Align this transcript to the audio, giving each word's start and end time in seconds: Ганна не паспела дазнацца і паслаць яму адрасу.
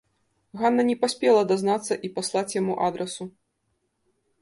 Ганна 0.61 0.85
не 0.87 0.95
паспела 1.03 1.43
дазнацца 1.53 1.93
і 2.09 2.13
паслаць 2.17 2.55
яму 2.61 2.73
адрасу. 2.91 3.33